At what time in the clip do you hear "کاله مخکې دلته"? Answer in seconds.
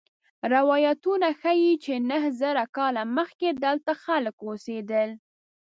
2.77-3.91